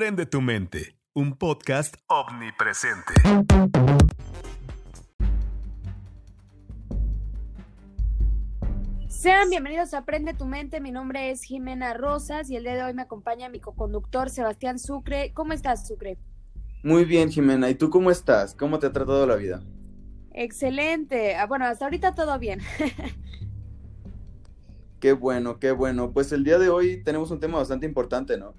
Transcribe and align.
Aprende 0.00 0.24
tu 0.24 0.40
mente, 0.40 0.96
un 1.12 1.36
podcast 1.36 1.94
omnipresente. 2.06 3.12
Sean 9.08 9.50
bienvenidos 9.50 9.92
a 9.92 9.98
Aprende 9.98 10.32
tu 10.32 10.46
mente. 10.46 10.80
Mi 10.80 10.90
nombre 10.90 11.30
es 11.30 11.42
Jimena 11.42 11.92
Rosas 11.92 12.48
y 12.48 12.56
el 12.56 12.62
día 12.62 12.76
de 12.76 12.84
hoy 12.84 12.94
me 12.94 13.02
acompaña 13.02 13.50
mi 13.50 13.60
co-conductor 13.60 14.30
Sebastián 14.30 14.78
Sucre. 14.78 15.34
¿Cómo 15.34 15.52
estás, 15.52 15.86
Sucre? 15.86 16.16
Muy 16.82 17.04
bien, 17.04 17.28
Jimena. 17.28 17.68
¿Y 17.68 17.74
tú 17.74 17.90
cómo 17.90 18.10
estás? 18.10 18.54
¿Cómo 18.54 18.78
te 18.78 18.86
ha 18.86 18.92
tratado 18.92 19.26
la 19.26 19.36
vida? 19.36 19.62
Excelente. 20.32 21.36
Ah, 21.36 21.44
bueno, 21.44 21.66
hasta 21.66 21.84
ahorita 21.84 22.14
todo 22.14 22.38
bien. 22.38 22.62
qué 24.98 25.12
bueno, 25.12 25.58
qué 25.58 25.72
bueno. 25.72 26.10
Pues 26.12 26.32
el 26.32 26.42
día 26.42 26.58
de 26.58 26.70
hoy 26.70 27.04
tenemos 27.04 27.30
un 27.30 27.38
tema 27.38 27.58
bastante 27.58 27.84
importante, 27.84 28.38
¿no? 28.38 28.54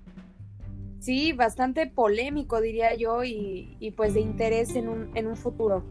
Sí, 1.01 1.33
bastante 1.33 1.87
polémico, 1.87 2.61
diría 2.61 2.93
yo, 2.93 3.23
y, 3.23 3.91
pues 3.97 4.13
de 4.13 4.19
interés 4.21 4.75
en 4.75 4.87
un, 4.87 5.09
en 5.17 5.25
un 5.25 5.35
futuro. 5.35 5.83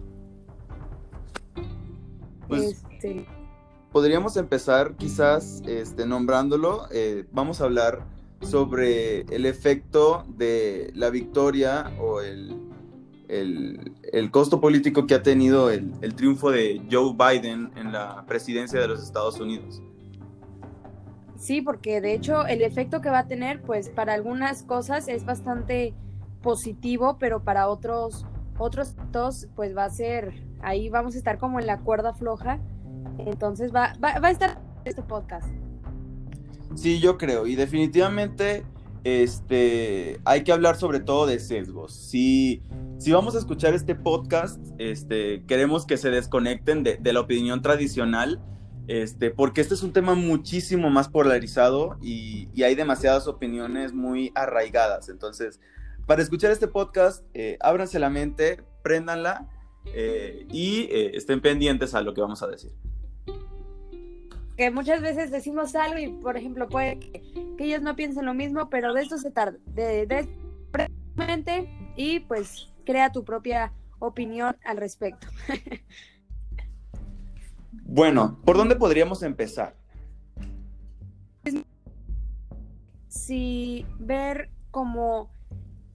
Pues, 2.46 2.84
este... 2.92 3.26
Podríamos 3.90 4.36
empezar 4.36 4.94
quizás 4.94 5.62
este, 5.66 6.06
nombrándolo. 6.06 6.86
Eh, 6.92 7.26
vamos 7.32 7.60
a 7.60 7.64
hablar 7.64 8.06
sobre 8.40 9.22
el 9.34 9.46
efecto 9.46 10.24
de 10.28 10.92
la 10.94 11.10
victoria 11.10 11.92
o 11.98 12.20
el, 12.20 12.56
el, 13.26 14.30
costo 14.30 14.60
político 14.60 15.08
que 15.08 15.14
ha 15.14 15.24
tenido 15.24 15.70
el, 15.70 15.92
el, 16.02 16.14
triunfo 16.14 16.52
de 16.52 16.82
Joe 16.88 17.14
Biden 17.14 17.72
en 17.74 17.92
la 17.92 18.24
presidencia 18.26 18.80
de 18.80 18.86
los 18.86 19.02
Estados 19.02 19.40
Unidos. 19.40 19.82
Sí, 21.40 21.62
porque 21.62 22.02
de 22.02 22.12
hecho 22.12 22.46
el 22.46 22.60
efecto 22.60 23.00
que 23.00 23.08
va 23.08 23.20
a 23.20 23.26
tener, 23.26 23.62
pues 23.62 23.88
para 23.88 24.12
algunas 24.12 24.62
cosas 24.62 25.08
es 25.08 25.24
bastante 25.24 25.94
positivo, 26.42 27.16
pero 27.18 27.42
para 27.42 27.68
otros 27.68 28.26
otros 28.58 28.94
pues 29.56 29.74
va 29.74 29.86
a 29.86 29.90
ser, 29.90 30.34
ahí 30.60 30.90
vamos 30.90 31.14
a 31.14 31.18
estar 31.18 31.38
como 31.38 31.58
en 31.58 31.66
la 31.66 31.78
cuerda 31.78 32.12
floja. 32.12 32.60
Entonces 33.16 33.74
va, 33.74 33.94
va, 34.04 34.18
va 34.18 34.28
a 34.28 34.30
estar 34.30 34.60
este 34.84 35.00
podcast. 35.00 35.48
Sí, 36.74 37.00
yo 37.00 37.16
creo, 37.16 37.46
y 37.46 37.56
definitivamente 37.56 38.66
este, 39.04 40.20
hay 40.26 40.44
que 40.44 40.52
hablar 40.52 40.76
sobre 40.76 41.00
todo 41.00 41.24
de 41.24 41.38
sesgos. 41.38 41.94
Si, 41.94 42.62
si 42.98 43.12
vamos 43.12 43.34
a 43.34 43.38
escuchar 43.38 43.72
este 43.72 43.94
podcast, 43.94 44.60
este, 44.76 45.42
queremos 45.46 45.86
que 45.86 45.96
se 45.96 46.10
desconecten 46.10 46.82
de, 46.82 46.98
de 46.98 47.12
la 47.14 47.20
opinión 47.20 47.62
tradicional, 47.62 48.42
este, 48.90 49.30
porque 49.30 49.60
este 49.60 49.74
es 49.74 49.84
un 49.84 49.92
tema 49.92 50.16
muchísimo 50.16 50.90
más 50.90 51.08
polarizado 51.08 51.96
y, 52.02 52.48
y, 52.52 52.64
hay 52.64 52.74
demasiadas 52.74 53.28
opiniones 53.28 53.92
muy 53.92 54.32
arraigadas. 54.34 55.08
Entonces, 55.08 55.60
para 56.06 56.22
escuchar 56.22 56.50
este 56.50 56.66
podcast, 56.66 57.24
eh, 57.32 57.56
ábranse 57.60 58.00
la 58.00 58.10
mente, 58.10 58.64
préndanla 58.82 59.48
eh, 59.94 60.44
y 60.50 60.88
eh, 60.90 61.12
estén 61.14 61.40
pendientes 61.40 61.94
a 61.94 62.02
lo 62.02 62.14
que 62.14 62.20
vamos 62.20 62.42
a 62.42 62.48
decir 62.48 62.72
que 64.56 64.72
muchas 64.72 65.00
veces 65.00 65.30
decimos 65.30 65.74
algo 65.76 65.98
y, 65.98 66.08
por 66.08 66.36
ejemplo, 66.36 66.68
puede 66.68 66.98
que, 66.98 67.22
ellos 67.60 67.80
no 67.80 67.94
piensen 67.94 68.26
lo 68.26 68.34
mismo, 68.34 68.68
pero 68.68 68.92
de 68.92 69.02
esto 69.02 69.16
se 69.18 69.30
tarda, 69.30 69.56
de, 69.66 70.04
de, 70.06 70.28
y 71.96 72.20
pues 72.20 72.68
crea 72.84 73.12
tu 73.12 73.24
propia 73.24 73.72
opinión 74.00 74.56
al 74.64 74.78
respecto. 74.78 75.28
bueno, 77.72 78.40
¿por 78.44 78.56
dónde 78.56 78.76
podríamos 78.76 79.22
empezar? 79.22 79.76
Si 83.08 83.86
ver 83.98 84.50
como 84.70 85.30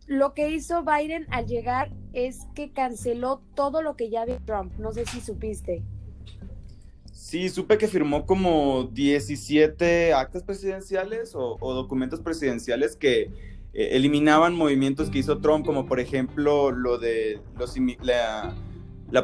lo 0.08 0.34
que 0.34 0.50
hizo 0.50 0.84
Biden 0.84 1.25
al 1.31 1.47
llegar 1.47 1.91
es 2.13 2.47
que 2.53 2.72
canceló 2.72 3.41
todo 3.56 3.81
lo 3.81 3.96
que 3.96 4.09
ya 4.09 4.22
había 4.22 4.40
Trump. 4.40 4.74
No 4.78 4.91
sé 4.91 5.06
si 5.06 5.19
supiste. 5.22 5.84
Sí, 7.12 7.50
supe 7.50 7.78
que 7.78 7.88
firmó 7.88 8.25
como 8.25 8.84
17 8.94 10.13
actas 10.13 10.44
presidenciales 10.44 11.34
o, 11.34 11.57
documentos 11.74 12.22
presidenciales 12.22 12.96
que 12.96 13.22
eh, 13.74 13.90
eliminaban 13.92 14.56
movimientos 14.56 15.09
que 15.09 15.19
hizo 15.19 15.40
Trump, 15.40 15.66
como 15.66 15.88
por 15.88 16.00
ejemplo 16.00 16.72
lo 16.72 16.97
de 16.97 17.40
los, 17.57 17.75
la, 18.02 18.56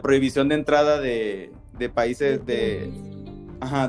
prohibición 0.01 0.49
de 0.49 0.55
entrada 0.55 0.99
de, 0.99 1.51
países 1.89 2.45
de, 2.45 2.91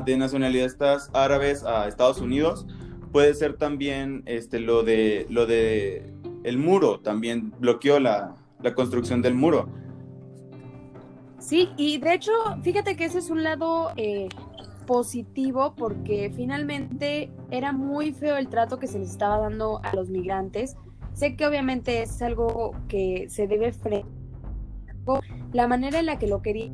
de 0.05 0.17
nacionalidades 0.17 0.77
árabes 1.13 1.63
a 1.63 1.87
Estados 1.87 2.19
Unidos. 2.19 2.65
Puede 3.11 3.33
ser 3.33 3.57
también 3.57 4.23
este, 4.25 4.59
lo 4.59 4.83
de 4.83 5.27
lo 5.29 5.45
de 5.45 6.13
el 6.43 6.57
muro, 6.57 6.99
también 6.99 7.53
bloqueó 7.59 7.99
la, 7.99 8.35
la 8.61 8.73
construcción 8.73 9.21
del 9.21 9.35
muro. 9.35 9.69
Sí, 11.37 11.69
y 11.77 11.97
de 11.97 12.13
hecho, 12.13 12.31
fíjate 12.63 12.95
que 12.95 13.05
ese 13.05 13.19
es 13.19 13.29
un 13.29 13.43
lado 13.43 13.91
eh, 13.97 14.29
positivo 14.87 15.75
porque 15.75 16.31
finalmente 16.35 17.31
era 17.51 17.73
muy 17.73 18.13
feo 18.13 18.37
el 18.37 18.47
trato 18.47 18.79
que 18.79 18.87
se 18.87 18.99
les 18.99 19.11
estaba 19.11 19.37
dando 19.37 19.81
a 19.83 19.93
los 19.95 20.09
migrantes. 20.09 20.77
Sé 21.13 21.35
que 21.35 21.45
obviamente 21.45 22.01
es 22.01 22.21
algo 22.21 22.71
que 22.87 23.27
se 23.29 23.47
debe 23.47 23.73
frenar. 23.73 24.05
La 25.51 25.67
manera 25.67 25.99
en 25.99 26.05
la 26.05 26.17
que 26.17 26.27
lo 26.27 26.41
quería 26.41 26.71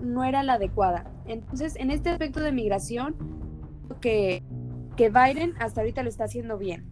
no 0.00 0.24
era 0.24 0.42
la 0.42 0.54
adecuada. 0.54 1.10
Entonces, 1.26 1.76
en 1.76 1.90
este 1.90 2.10
aspecto 2.10 2.40
de 2.40 2.52
migración, 2.52 3.14
que, 4.00 4.42
que 4.96 5.10
Biden 5.10 5.54
hasta 5.58 5.80
ahorita 5.80 6.02
lo 6.02 6.08
está 6.08 6.24
haciendo 6.24 6.58
bien. 6.58 6.86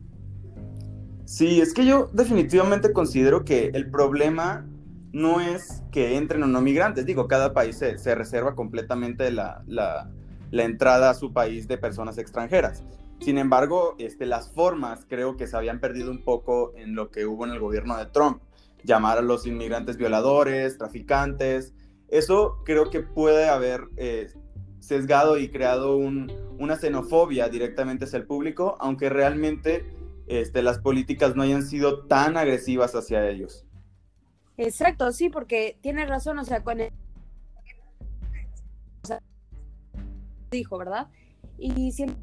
Sí, 1.24 1.60
es 1.60 1.74
que 1.74 1.84
yo 1.84 2.08
definitivamente 2.12 2.92
considero 2.92 3.44
que 3.44 3.70
el 3.74 3.90
problema 3.90 4.64
no 5.12 5.40
es 5.40 5.82
que 5.90 6.16
entren 6.16 6.42
o 6.42 6.46
no 6.46 6.60
migrantes. 6.60 7.06
Digo, 7.06 7.26
cada 7.26 7.52
país 7.52 7.76
se, 7.78 8.14
reserva 8.14 8.54
completamente 8.54 9.30
la, 9.32 9.64
entrada 10.52 11.10
a 11.10 11.14
su 11.14 11.32
país 11.32 11.66
de 11.66 11.78
personas 11.78 12.18
extranjeras. 12.18 12.84
Sin 13.20 13.38
embargo, 13.38 13.96
este, 13.98 14.26
las 14.26 14.52
formas 14.52 15.06
creo 15.08 15.36
que 15.36 15.46
se 15.46 15.56
habían 15.56 15.80
perdido 15.80 16.10
un 16.10 16.22
poco 16.22 16.74
en 16.76 16.94
lo 16.94 17.10
que 17.10 17.26
hubo 17.26 17.44
en 17.44 17.52
el 17.52 17.60
gobierno 17.60 17.96
de 17.96 18.06
Trump. 18.06 18.42
Llamar 18.84 19.18
a 19.18 19.22
los 19.22 19.46
inmigrantes 19.46 19.96
violadores, 19.96 20.78
traficantes. 20.78 21.74
Eso 22.08 22.62
creo 22.64 22.90
que 22.90 23.00
puede 23.00 23.48
haber 23.48 23.88
eh, 23.96 24.28
sesgado 24.78 25.38
y 25.38 25.48
creado 25.48 25.96
una 25.96 26.76
xenofobia 26.76 27.48
directamente 27.48 28.04
hacia 28.04 28.18
el 28.18 28.26
público, 28.26 28.76
aunque 28.78 29.08
realmente 29.08 29.84
este, 30.28 30.62
las 30.62 30.78
políticas 30.78 31.34
no 31.34 31.42
hayan 31.42 31.64
sido 31.64 32.06
tan 32.06 32.36
agresivas 32.36 32.94
hacia 32.94 33.28
ellos. 33.28 33.66
Exacto, 34.56 35.12
sí, 35.12 35.28
porque 35.28 35.78
tiene 35.80 36.06
razón, 36.06 36.38
o 36.38 36.44
sea, 36.44 36.62
con 36.62 36.80
el... 36.80 36.92
dijo, 40.50 40.78
¿verdad? 40.78 41.08
Y 41.58 41.92
siempre 41.92 42.16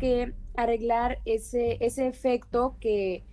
que 0.00 0.34
arreglar 0.56 1.20
ese 1.24 1.78
efecto 1.80 2.76
que 2.80 3.24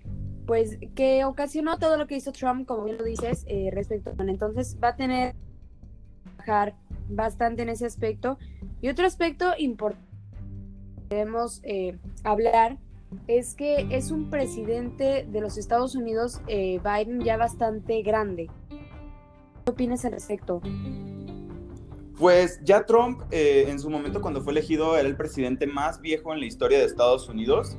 pues 0.45 0.77
que 0.95 1.23
ocasionó 1.25 1.77
todo 1.77 1.97
lo 1.97 2.07
que 2.07 2.15
hizo 2.15 2.31
Trump, 2.31 2.67
como 2.67 2.85
bien 2.85 2.97
lo 2.97 3.03
dices, 3.03 3.45
eh, 3.47 3.69
respecto 3.71 4.13
a 4.17 4.23
entonces 4.23 4.77
va 4.83 4.89
a 4.89 4.95
tener 4.95 5.33
que 5.33 6.43
trabajar 6.43 6.75
bastante 7.09 7.61
en 7.61 7.69
ese 7.69 7.85
aspecto. 7.85 8.37
Y 8.81 8.89
otro 8.89 9.05
aspecto 9.05 9.53
importante 9.57 10.07
que 11.09 11.15
debemos 11.15 11.61
eh, 11.63 11.97
hablar 12.23 12.77
es 13.27 13.55
que 13.55 13.87
es 13.89 14.11
un 14.11 14.29
presidente 14.29 15.27
de 15.29 15.41
los 15.41 15.57
Estados 15.57 15.95
Unidos, 15.95 16.41
eh, 16.47 16.79
Biden, 16.83 17.21
ya 17.21 17.37
bastante 17.37 18.01
grande. 18.01 18.49
¿Qué 19.65 19.71
opinas 19.71 20.05
al 20.05 20.13
respecto? 20.13 20.61
Pues 22.17 22.59
ya 22.63 22.85
Trump, 22.85 23.23
eh, 23.31 23.65
en 23.67 23.79
su 23.79 23.89
momento 23.89 24.21
cuando 24.21 24.41
fue 24.41 24.53
elegido, 24.53 24.97
era 24.97 25.07
el 25.07 25.17
presidente 25.17 25.67
más 25.67 25.99
viejo 26.01 26.33
en 26.33 26.39
la 26.39 26.45
historia 26.45 26.77
de 26.77 26.85
Estados 26.85 27.27
Unidos. 27.27 27.77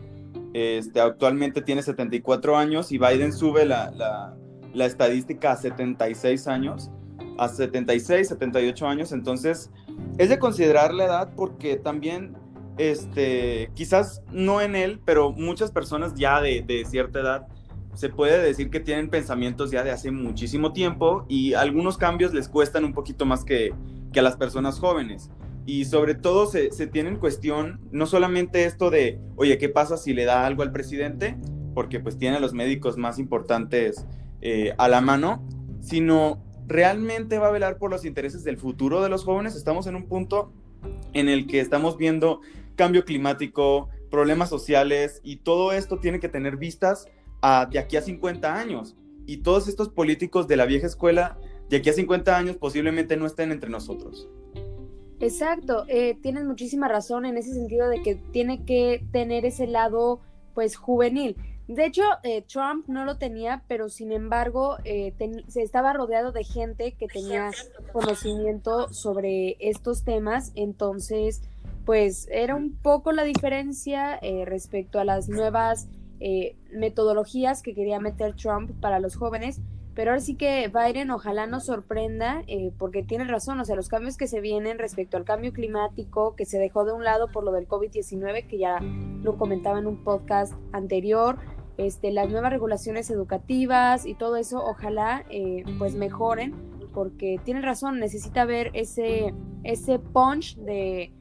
Este, 0.54 1.00
actualmente 1.00 1.62
tiene 1.62 1.82
74 1.82 2.56
años 2.56 2.92
y 2.92 2.98
Biden 2.98 3.32
sube 3.32 3.64
la, 3.64 4.34
la, 4.74 4.86
estadística 4.86 5.52
a 5.52 5.56
76 5.56 6.46
años, 6.46 6.90
a 7.38 7.48
76, 7.48 8.28
78 8.28 8.86
años. 8.86 9.12
Entonces, 9.12 9.70
es 10.18 10.28
de 10.28 10.38
considerar 10.38 10.92
la 10.92 11.04
edad 11.04 11.30
porque 11.34 11.76
también 11.76 12.36
este, 12.78 13.70
quizás 13.74 14.22
no 14.30 14.60
en 14.60 14.76
él, 14.76 15.00
pero 15.04 15.32
muchas 15.32 15.70
personas 15.70 16.14
ya 16.14 16.40
de, 16.40 16.84
cierta 16.88 17.20
edad 17.20 17.46
se 17.94 18.08
puede 18.08 18.42
decir 18.42 18.70
que 18.70 18.80
tienen 18.80 19.10
pensamientos 19.10 19.70
ya 19.70 19.84
de 19.84 19.90
hace 19.90 20.10
muchísimo 20.10 20.72
tiempo 20.72 21.26
y 21.28 21.52
algunos 21.52 21.98
cambios 21.98 22.32
les 22.32 22.48
cuestan 22.48 22.86
un 22.86 22.94
poquito 22.94 23.26
más 23.26 23.44
que, 23.44 23.74
que 24.12 24.20
a 24.20 24.22
las 24.22 24.36
personas 24.36 24.78
jóvenes. 24.78 25.30
Y 25.64 25.84
sobre 25.84 26.14
todo 26.14 26.46
se, 26.46 26.72
se, 26.72 26.86
tiene 26.86 27.10
en 27.10 27.16
cuestión 27.16 27.80
no 27.92 28.06
solamente 28.06 28.64
esto 28.64 28.90
de, 28.90 29.20
oye, 29.36 29.58
¿qué 29.58 29.68
pasa 29.68 29.96
si 29.96 30.12
le 30.12 30.24
da 30.24 30.44
algo 30.44 30.62
al 30.62 30.72
presidente? 30.72 31.36
Porque 31.74 32.00
pues 32.00 32.18
tiene 32.18 32.36
a 32.36 32.40
los 32.40 32.52
médicos 32.52 32.96
más 32.96 33.18
importantes 33.18 34.04
eh, 34.40 34.74
a 34.76 34.88
la 34.88 35.00
mano, 35.00 35.46
sino 35.80 36.42
realmente 36.66 37.38
va 37.38 37.48
a 37.48 37.52
velar 37.52 37.78
por 37.78 37.90
los 37.90 38.04
intereses 38.04 38.42
del 38.42 38.56
futuro 38.56 39.02
de 39.02 39.08
los 39.08 39.24
jóvenes. 39.24 39.54
Estamos 39.54 39.86
en 39.86 39.94
un 39.94 40.08
punto 40.08 40.52
en 41.12 41.28
el 41.28 41.46
que 41.46 41.60
estamos 41.60 41.96
viendo 41.96 42.40
cambio 42.74 43.04
climático, 43.04 43.88
problemas 44.10 44.48
sociales 44.48 45.20
y 45.22 45.36
todo 45.36 45.72
esto 45.72 45.98
tiene 45.98 46.18
que 46.18 46.28
tener 46.28 46.56
vistas 46.56 47.06
a 47.40 47.66
de 47.66 47.78
aquí 47.78 47.96
a 47.96 48.02
50 48.02 48.52
años. 48.58 48.96
Y 49.26 49.38
todos 49.38 49.68
estos 49.68 49.88
políticos 49.88 50.48
de 50.48 50.56
la 50.56 50.66
vieja 50.66 50.88
escuela, 50.88 51.38
de 51.68 51.76
aquí 51.76 51.90
a 51.90 51.92
50 51.92 52.36
años, 52.36 52.56
posiblemente 52.56 53.16
no 53.16 53.26
estén 53.26 53.52
entre 53.52 53.70
nosotros. 53.70 54.28
Exacto, 55.22 55.84
eh, 55.86 56.18
tienes 56.20 56.44
muchísima 56.44 56.88
razón 56.88 57.24
en 57.26 57.36
ese 57.36 57.54
sentido 57.54 57.88
de 57.88 58.02
que 58.02 58.16
tiene 58.16 58.64
que 58.64 59.06
tener 59.12 59.44
ese 59.44 59.68
lado, 59.68 60.18
pues, 60.52 60.74
juvenil. 60.74 61.36
De 61.68 61.86
hecho, 61.86 62.02
eh, 62.24 62.42
Trump 62.42 62.88
no 62.88 63.04
lo 63.04 63.18
tenía, 63.18 63.62
pero 63.68 63.88
sin 63.88 64.10
embargo, 64.10 64.78
eh, 64.84 65.14
se 65.46 65.62
estaba 65.62 65.92
rodeado 65.92 66.32
de 66.32 66.42
gente 66.42 66.94
que 66.98 67.06
tenía 67.06 67.52
conocimiento 67.92 68.92
sobre 68.92 69.56
estos 69.60 70.02
temas, 70.02 70.50
entonces, 70.56 71.40
pues, 71.86 72.26
era 72.32 72.56
un 72.56 72.74
poco 72.74 73.12
la 73.12 73.22
diferencia 73.22 74.18
respecto 74.44 74.98
a 74.98 75.04
las 75.04 75.28
nuevas 75.28 75.86
metodologías 76.72 77.62
que 77.62 77.74
quería 77.74 78.00
meter 78.00 78.34
Trump 78.34 78.72
para 78.80 78.98
los 78.98 79.14
jóvenes 79.14 79.60
pero 79.94 80.10
ahora 80.10 80.20
sí 80.20 80.34
que 80.36 80.68
Biden 80.68 81.10
ojalá 81.10 81.46
nos 81.46 81.66
sorprenda, 81.66 82.42
eh, 82.46 82.72
porque 82.78 83.02
tiene 83.02 83.24
razón, 83.24 83.60
o 83.60 83.64
sea, 83.64 83.76
los 83.76 83.88
cambios 83.88 84.16
que 84.16 84.26
se 84.26 84.40
vienen 84.40 84.78
respecto 84.78 85.16
al 85.16 85.24
cambio 85.24 85.52
climático, 85.52 86.34
que 86.34 86.46
se 86.46 86.58
dejó 86.58 86.84
de 86.84 86.92
un 86.92 87.04
lado 87.04 87.28
por 87.30 87.44
lo 87.44 87.52
del 87.52 87.68
COVID-19, 87.68 88.46
que 88.46 88.58
ya 88.58 88.78
lo 88.80 89.36
comentaba 89.36 89.78
en 89.78 89.86
un 89.86 90.02
podcast 90.02 90.54
anterior, 90.72 91.38
este, 91.76 92.10
las 92.10 92.30
nuevas 92.30 92.52
regulaciones 92.52 93.10
educativas 93.10 94.06
y 94.06 94.14
todo 94.14 94.36
eso, 94.36 94.64
ojalá 94.64 95.24
eh, 95.30 95.64
pues 95.78 95.94
mejoren, 95.94 96.54
porque 96.94 97.38
tiene 97.44 97.60
razón, 97.60 97.98
necesita 97.98 98.44
ver 98.44 98.70
ese, 98.74 99.34
ese 99.62 99.98
punch 99.98 100.56
de, 100.56 101.12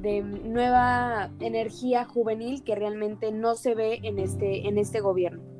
de 0.00 0.22
nueva 0.22 1.30
energía 1.40 2.04
juvenil 2.04 2.62
que 2.64 2.74
realmente 2.74 3.30
no 3.32 3.56
se 3.56 3.74
ve 3.74 4.00
en 4.02 4.18
este, 4.18 4.68
en 4.68 4.78
este 4.78 5.00
gobierno. 5.00 5.55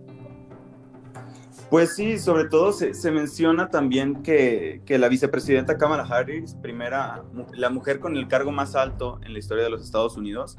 Pues 1.71 1.97
sí, 1.97 2.19
sobre 2.19 2.45
todo 2.45 2.73
se, 2.73 3.11
menciona 3.11 3.71
también 3.71 4.23
que, 4.23 4.83
la 4.89 5.09
vicepresidenta 5.09 5.77
Kamala 5.77 6.05
Harris, 6.05 6.55
primera, 6.55 7.25
la 7.55 7.71
mujer 7.71 7.99
con 7.99 8.17
el 8.17 8.29
cargo 8.29 8.53
más 8.53 8.77
alto 8.77 9.19
en 9.25 9.33
la 9.33 9.41
historia 9.41 9.65
de 9.65 9.71
los 9.71 9.83
Estados 9.83 10.17
Unidos, 10.17 10.57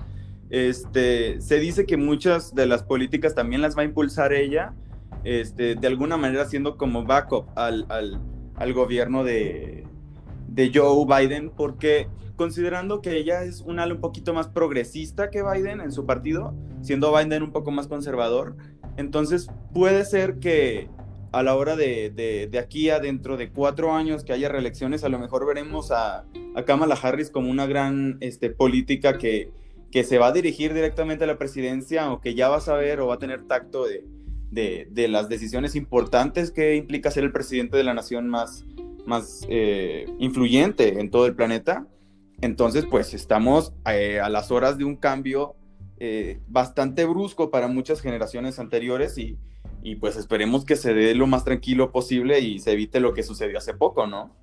este, 0.50 1.40
se 1.40 1.60
dice 1.60 1.86
que 1.86 1.96
muchas 1.96 2.54
de 2.56 2.66
las 2.66 2.84
políticas 2.84 3.36
también 3.36 3.62
las 3.62 3.78
va 3.78 3.84
a 3.84 3.86
impulsar 3.86 4.34
ella, 4.34 4.74
este, 5.24 5.76
de 5.76 5.88
alguna 5.88 6.18
manera 6.18 6.46
siendo 6.46 6.78
como 6.78 7.06
backup 7.06 7.48
al, 7.56 7.86
al, 7.90 8.74
gobierno 8.74 9.24
de, 9.24 9.88
de, 10.50 10.72
Joe 10.74 11.06
Biden, 11.06 11.52
porque 11.52 12.10
considerando 12.36 13.02
que 13.02 13.18
ella 13.18 13.44
es 13.44 13.62
un 13.62 13.80
ala 13.80 13.94
un 13.94 14.02
poquito 14.02 14.34
más 14.34 14.50
progresista 14.50 15.30
que 15.30 15.42
Biden 15.42 15.80
en 15.80 15.94
su 15.94 16.06
partido, 16.06 16.54
siendo 16.82 17.16
Biden 17.16 17.44
un 17.44 17.52
poco 17.52 17.72
más 17.72 17.88
conservador, 17.88 18.58
entonces 18.98 19.48
puede 19.74 20.06
ser 20.06 20.40
que 20.40 20.90
a 21.32 21.44
la 21.44 21.56
hora 21.56 21.76
de, 21.76 22.10
de, 22.10 22.60
aquí 22.60 22.90
a 22.90 23.00
dentro 23.00 23.38
de 23.38 23.50
cuatro 23.50 23.94
años 23.94 24.24
que 24.24 24.34
haya 24.34 24.50
reelecciones, 24.50 25.04
a 25.04 25.10
lo 25.10 25.20
mejor 25.20 25.46
veremos 25.46 25.92
a, 25.92 26.26
a 26.56 26.64
Kamala 26.66 26.96
Harris 26.96 27.30
como 27.30 27.50
una 27.50 27.66
gran 27.66 28.18
este, 28.22 28.50
política 28.50 29.18
que, 29.18 29.52
que 29.92 30.04
se 30.04 30.18
va 30.18 30.28
a 30.28 30.32
dirigir 30.32 30.74
directamente 30.74 31.24
a 31.24 31.28
la 31.28 31.38
presidencia 31.38 32.12
o 32.12 32.22
que 32.22 32.36
ya 32.36 32.50
va 32.50 32.58
a 32.58 32.62
saber 32.62 33.00
o 33.00 33.08
va 33.08 33.16
a 33.16 33.20
tener 33.20 33.44
tacto 33.48 33.86
de, 33.86 34.04
de, 34.52 35.08
las 35.08 35.30
decisiones 35.30 35.76
importantes 35.76 36.52
que 36.52 36.76
implica 36.76 37.12
ser 37.12 37.24
el 37.24 37.32
presidente 37.32 37.78
de 37.78 37.84
la 37.84 37.94
nación 37.94 38.30
más, 38.30 38.66
más 39.06 39.46
eh, 39.50 40.06
influyente 40.20 41.00
en 41.00 41.10
todo 41.10 41.26
el 41.26 41.36
planeta. 41.36 41.88
Entonces, 42.42 42.86
pues 42.90 43.14
estamos 43.14 43.74
eh, 43.90 44.20
a 44.20 44.30
las 44.30 44.52
horas 44.52 44.78
de 44.78 44.86
un 44.86 44.96
cambio 44.96 45.56
eh, 46.00 46.40
bastante 46.48 47.06
brusco 47.06 47.50
para 47.50 47.68
muchas 47.68 48.02
generaciones 48.02 48.60
anteriores 48.60 49.18
y, 49.18 49.38
y 49.88 49.96
pues 49.96 50.18
esperemos 50.18 50.66
que 50.66 50.76
se 50.76 50.94
dé 50.94 51.16
lo 51.16 51.28
más 51.28 51.46
tranquilo 51.46 51.94
posible 51.94 52.42
y 52.42 52.60
se 52.60 52.74
evite 52.74 53.00
lo 53.00 53.14
que 53.14 53.24
sucedió 53.24 53.58
hace 53.58 53.74
poco, 53.74 54.06
¿no? 54.06 54.36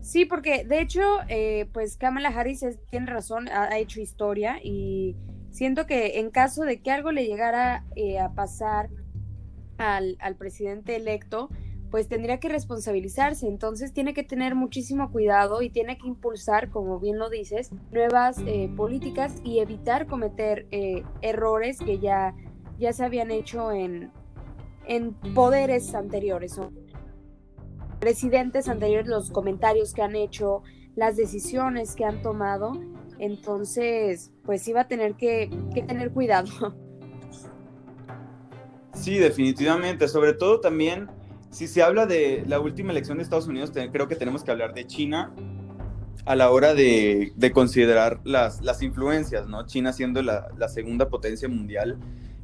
Sí, 0.00 0.24
porque 0.24 0.64
de 0.64 0.80
hecho, 0.80 1.00
eh, 1.28 1.68
pues 1.72 1.96
Kamala 1.96 2.30
Harris 2.30 2.64
tiene 2.90 3.06
razón, 3.06 3.48
ha, 3.48 3.78
hecho 3.78 4.00
historia 4.00 4.58
y 4.60 5.14
siento 5.52 5.86
que 5.86 6.18
en 6.18 6.30
caso 6.30 6.64
de 6.64 6.82
que 6.82 6.90
algo 6.90 7.12
le 7.12 7.24
llegara 7.26 7.84
eh, 7.94 8.18
a 8.18 8.34
pasar 8.34 8.90
al, 9.76 10.16
al, 10.18 10.34
presidente 10.34 10.96
electo, 10.96 11.50
pues 11.92 12.08
tendría 12.08 12.40
que 12.40 12.48
responsabilizarse. 12.48 13.46
Entonces 13.46 13.92
tiene 13.92 14.12
que 14.12 14.24
tener 14.24 14.56
muchísimo 14.56 15.12
cuidado 15.12 15.62
y 15.62 15.70
tiene 15.70 15.98
que 15.98 16.08
impulsar, 16.08 16.68
como 16.68 16.98
bien 16.98 17.16
lo 17.16 17.30
dices, 17.30 17.70
nuevas 17.92 18.38
eh, 18.44 18.68
políticas 18.76 19.36
y 19.44 19.60
evitar 19.60 20.08
cometer 20.08 20.66
errores 21.22 21.78
que 21.78 22.00
ya, 22.00 22.34
ya 22.76 22.92
se 22.92 23.04
habían 23.04 23.30
hecho 23.30 23.70
en, 23.70 24.10
en 24.88 25.12
poderes 25.34 25.94
anteriores 25.94 26.58
presidentes 27.98 28.68
anteriores, 28.68 29.08
los 29.08 29.30
comentarios 29.30 29.92
que 29.92 30.02
han 30.02 30.16
hecho, 30.16 30.62
las 30.94 31.16
decisiones 31.16 31.94
que 31.94 32.04
han 32.04 32.22
tomado. 32.22 32.72
Entonces, 33.18 34.32
pues 34.44 34.66
iba 34.68 34.82
a 34.82 34.88
tener 34.88 35.14
que, 35.14 35.50
tener 35.86 36.10
cuidado. 36.12 36.76
Sí, 38.94 39.18
definitivamente. 39.18 40.08
Sobre 40.08 40.32
todo 40.32 40.60
también, 40.60 41.08
si 41.50 41.66
se 41.66 41.82
habla 41.82 42.06
de 42.06 42.44
la 42.46 42.60
última 42.60 42.92
elección 42.92 43.18
de 43.18 43.24
Estados 43.24 43.46
Unidos, 43.46 43.72
creo 43.72 44.08
que 44.08 44.16
tenemos 44.16 44.44
que 44.44 44.50
hablar 44.50 44.74
de 44.74 44.86
China 44.86 45.32
a 46.24 46.36
la 46.36 46.50
hora 46.50 46.74
de, 46.74 47.32
considerar 47.54 48.20
las, 48.24 48.82
influencias, 48.82 49.48
¿no? 49.48 49.66
China 49.66 49.92
siendo 49.92 50.22
la 50.22 50.68
segunda 50.68 51.08
potencia 51.08 51.48
mundial 51.48 51.98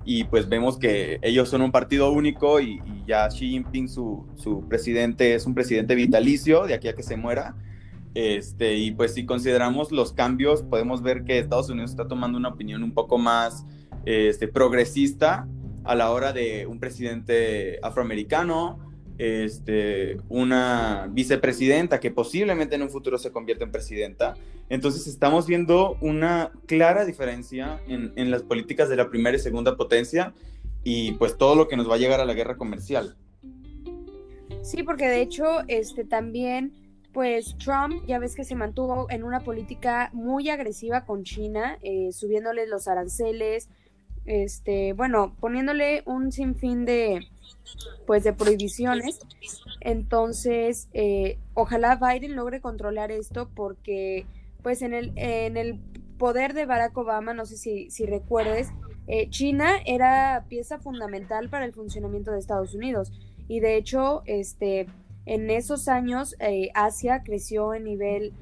y 0.05 0.25
pues 0.25 0.49
vemos 0.49 0.79
que 0.79 1.19
ellos 1.23 1.49
son 1.49 1.63
un 1.63 1.73
partido 1.73 2.13
único 2.13 2.61
y, 2.61 2.83
ya 3.07 3.29
Xi 3.29 3.51
Jinping, 3.51 3.89
su, 3.89 4.27
su, 4.37 4.67
presidente, 4.69 5.35
es 5.35 5.47
un 5.47 5.55
presidente 5.55 5.95
vitalicio 5.95 6.67
de 6.67 6.75
aquí 6.75 6.89
a 6.89 6.95
que 6.95 7.03
se 7.03 7.17
muera. 7.17 7.55
Este, 8.15 8.77
y 8.77 8.93
pues 8.93 9.15
si 9.15 9.27
consideramos 9.27 9.91
los 9.91 10.13
cambios, 10.13 10.63
podemos 10.63 11.03
ver 11.03 11.25
que 11.25 11.39
Estados 11.39 11.69
Unidos 11.69 11.91
está 11.91 12.07
tomando 12.07 12.39
una 12.39 12.51
opinión 12.51 12.83
un 12.83 12.93
poco 12.93 13.19
más 13.19 13.67
este, 14.05 14.47
progresista 14.47 15.49
a 15.85 15.95
la 15.95 16.11
hora 16.11 16.33
de 16.33 16.67
un 16.67 16.79
presidente 16.79 17.79
afroamericano, 17.83 18.79
este, 19.19 20.19
una 20.29 21.09
vicepresidenta 21.11 22.01
que 22.01 22.11
posiblemente 22.11 22.75
en 22.75 22.83
un 22.83 22.91
futuro 22.91 23.19
se 23.19 23.31
convierta 23.31 23.65
en 23.65 23.73
presidenta. 23.73 24.35
Entonces 24.69 25.07
estamos 25.07 25.47
viendo 25.47 25.97
una 26.01 26.53
clara 26.67 27.05
diferencia 27.05 27.81
en, 27.87 28.31
las 28.31 28.43
políticas 28.43 28.89
de 28.89 28.97
la 28.97 29.11
primera 29.11 29.37
y 29.37 29.41
segunda 29.41 29.77
potencia 29.77 30.33
y 30.83 31.13
pues 31.13 31.39
todo 31.39 31.55
lo 31.55 31.69
que 31.69 31.77
nos 31.77 31.89
va 31.89 31.95
a 31.95 31.99
llegar 31.99 32.21
a 32.21 32.25
la 32.25 32.35
guerra 32.35 32.57
comercial. 32.57 33.17
Sí, 34.63 34.83
porque 34.83 35.07
de 35.09 35.21
hecho 35.21 35.45
este, 35.69 36.05
también 36.05 36.73
pues 37.13 37.57
Trump 37.59 38.05
ya 38.07 38.19
ves 38.19 38.35
que 38.35 38.45
se 38.45 38.57
mantuvo 38.57 39.07
en 39.09 39.23
una 39.23 39.41
política 39.41 40.11
muy 40.13 40.51
agresiva 40.51 41.05
con 41.07 41.23
China, 41.23 41.79
eh, 41.83 42.11
subiéndole 42.11 42.67
los 42.67 42.89
aranceles, 42.89 43.69
este, 44.27 44.93
bueno, 44.93 45.35
poniéndole 45.41 46.03
un 46.07 46.33
sinfín 46.33 46.85
de, 46.85 47.27
pues 48.07 48.25
de 48.25 48.33
prohibiciones. 48.33 49.21
Entonces, 49.81 50.89
eh, 50.93 51.39
ojalá 51.55 51.97
Biden 51.97 52.37
logre 52.37 52.61
controlar 52.61 53.11
esto 53.11 53.49
porque, 53.55 54.27
pues 54.63 54.83
en 54.83 54.95
el, 54.95 55.13
en 55.17 55.57
el 55.57 55.79
poder 56.19 56.55
de 56.55 56.67
Barack 56.67 56.97
Obama, 56.97 57.35
no 57.35 57.45
sé 57.45 57.57
si, 57.57 57.91
si 57.91 58.07
recuerdes, 58.07 58.71
eh, 59.07 59.29
China 59.29 59.77
era 59.85 60.47
pieza 60.49 60.79
fundamental 60.79 61.51
para 61.51 61.67
el 61.67 61.73
funcionamiento 61.73 62.31
de 62.31 62.39
Estados 62.39 62.75
Unidos. 62.75 63.13
Y 63.49 63.61
de 63.61 63.77
hecho, 63.77 64.23
este, 64.25 64.87
en 65.27 65.51
esos 65.51 65.89
años, 65.89 66.35
eh, 66.39 66.71
Asia 66.75 67.23
creció 67.23 67.75
en 67.75 67.85
nivel, 67.85 68.33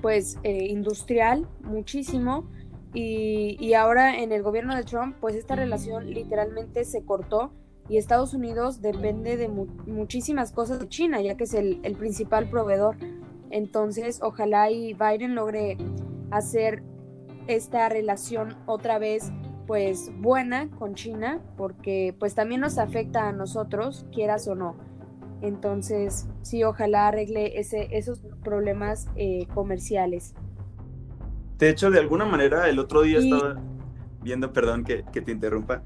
pues, 0.00 0.38
industrial 0.42 1.46
muchísimo 1.62 2.48
y, 2.94 3.74
ahora 3.74 4.18
en 4.18 4.30
el 4.30 4.42
gobierno 4.42 4.76
de 4.76 4.84
Trump, 4.84 5.16
pues 5.20 5.34
esta 5.34 5.56
relación 5.56 6.10
literalmente 6.10 6.84
se 6.84 7.04
cortó 7.04 7.52
y 7.88 7.98
Estados 7.98 8.32
Unidos 8.34 8.80
depende 8.80 9.36
de 9.36 9.48
muchísimas 9.48 10.52
cosas 10.52 10.78
de 10.78 10.88
China, 10.88 11.20
ya 11.20 11.36
que 11.36 11.44
es 11.44 11.54
el, 11.54 11.80
principal 11.98 12.48
proveedor. 12.48 12.96
Entonces, 13.50 14.20
ojalá 14.22 14.70
y 14.70 14.94
Biden 14.94 15.34
logre 15.34 15.76
hacer 16.30 16.82
esta 17.46 17.88
relación 17.88 18.56
otra 18.66 18.98
vez 18.98 19.32
pues 19.66 20.10
buena 20.20 20.70
con 20.78 20.94
China, 20.94 21.42
porque 21.56 22.14
pues 22.18 22.34
también 22.34 22.60
nos 22.60 22.78
afecta 22.78 23.28
a 23.28 23.32
nosotros, 23.32 24.06
quieras 24.12 24.46
o 24.46 24.54
no. 24.54 24.76
Entonces, 25.42 26.28
sí, 26.42 26.62
ojalá 26.64 27.08
arregle 27.08 27.58
ese, 27.58 27.88
esos 27.90 28.20
problemas 28.42 29.08
eh, 29.16 29.46
comerciales. 29.52 30.34
De 31.58 31.70
hecho, 31.70 31.90
de 31.90 32.00
alguna 32.00 32.24
manera, 32.24 32.68
el 32.68 32.78
otro 32.78 33.02
día 33.02 33.18
estaba 33.18 33.56
viendo, 34.22 34.52
perdón 34.52 34.84
que, 34.84 35.02
te 35.02 35.32
interrumpa, 35.32 35.82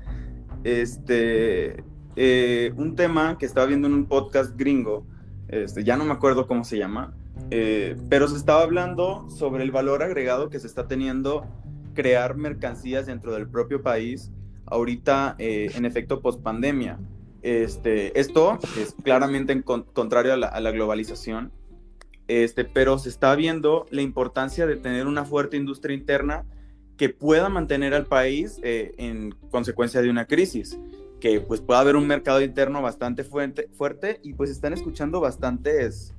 este, 0.65 1.85
eh, 2.17 2.73
un 2.77 2.97
tema 2.97 3.39
que 3.39 3.47
estaba 3.47 3.67
viendo 3.67 3.87
en 3.87 3.95
un 3.95 4.07
podcast 4.07 4.57
gringo, 4.57 5.07
este, 5.49 5.85
ya 5.85 5.97
no 5.97 6.05
me 6.05 6.13
acuerdo 6.13 6.47
cómo 6.47 6.65
se 6.65 6.79
llama, 6.79 7.15
eh, 7.51 7.97
pero 8.09 8.29
se 8.29 8.37
estaba 8.37 8.63
hablando 8.63 9.29
sobre 9.31 9.63
el 9.63 9.71
valor 9.71 10.03
agregado 10.03 10.51
que 10.51 10.59
se 10.59 10.67
está 10.67 10.87
teniendo 10.87 11.47
crear 11.95 12.37
mercancías 12.37 13.07
dentro 13.07 13.33
del 13.33 13.49
propio 13.49 13.83
país 13.83 14.31
ahorita 14.67 15.37
eh, 15.39 15.71
en 15.75 15.85
efecto 15.85 16.21
post 16.21 16.43
pandemia. 16.43 16.99
Este, 17.43 18.19
esto 18.19 18.59
es 18.79 18.95
claramente 19.03 19.53
en 19.53 19.63
contrario 19.63 20.35
a 20.35 20.37
la, 20.37 20.71
globalización, 20.71 21.53
este, 22.29 22.65
pero 22.65 22.99
se 22.99 23.09
está 23.09 23.35
viendo 23.35 23.87
la 23.91 24.03
importancia 24.03 24.67
de 24.67 24.77
tener 24.77 25.07
una 25.07 25.25
fuerte 25.25 25.57
industria 25.57 25.97
interna 25.97 26.45
que 26.97 27.09
pueda 27.09 27.49
mantener 27.49 27.95
al 27.95 28.07
país 28.07 28.61
eh, 28.63 28.93
en 28.99 29.33
consecuencia 29.51 30.03
de 30.03 30.11
una 30.11 30.27
crisis, 30.27 30.79
que 31.21 31.41
pues 31.41 31.61
pueda 31.61 31.81
haber 31.81 31.97
un 31.97 32.07
mercado 32.07 32.41
interno 32.43 32.83
bastante 32.83 33.25
fuerte, 33.25 33.69
fuerte 33.77 34.21
y 34.23 34.35
pues 34.35 34.51
están 34.51 34.73
escuchando 34.73 35.21
bastantes 35.21 36.15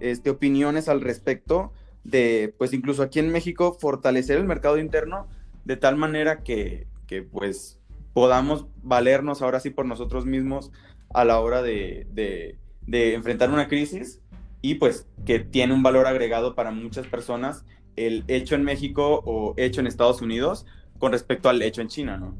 este, 0.00 0.30
opiniones 0.30 0.88
al 0.88 1.00
respecto 1.00 1.72
de, 2.04 2.54
pues 2.56 2.72
incluso 2.72 3.02
aquí 3.02 3.18
en 3.18 3.30
México, 3.30 3.76
fortalecer 3.78 4.38
el 4.38 4.44
mercado 4.44 4.78
interno 4.78 5.26
de 5.64 5.76
tal 5.76 5.96
manera 5.96 6.42
que, 6.42 6.86
que 7.06 7.22
pues 7.22 7.78
podamos 8.12 8.66
valernos 8.82 9.42
ahora 9.42 9.60
sí 9.60 9.70
por 9.70 9.86
nosotros 9.86 10.26
mismos 10.26 10.72
a 11.12 11.24
la 11.24 11.40
hora 11.40 11.62
de, 11.62 12.06
de, 12.12 13.14
enfrentar 13.14 13.50
una 13.50 13.68
crisis 13.68 14.20
y 14.60 14.74
pues 14.74 15.06
que 15.24 15.38
tiene 15.38 15.74
un 15.74 15.82
valor 15.82 16.06
agregado 16.06 16.54
para 16.54 16.70
muchas 16.70 17.06
personas 17.06 17.64
el 17.96 18.24
hecho 18.28 18.54
en 18.54 18.64
México 18.64 19.22
o 19.24 19.54
hecho 19.56 19.80
en 19.80 19.86
Estados 19.86 20.22
Unidos 20.22 20.66
con 20.98 21.12
respecto 21.12 21.48
al 21.48 21.62
hecho 21.62 21.80
en 21.80 21.88
China, 21.88 22.16
¿no? 22.16 22.36